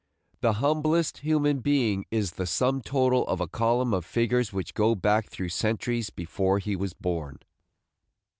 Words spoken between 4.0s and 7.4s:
figures which go back through centuries before he was born.